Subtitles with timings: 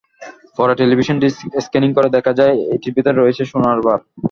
[0.57, 1.27] পরে টেলিভিশনটি
[1.65, 3.99] স্ক্যানিং করে দেখা যায়, এটির ভেতরে রয়েছে সোনার বার।